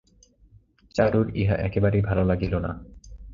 [0.95, 2.71] চারুর ইহা একেবারেই ভালো লাগিল না।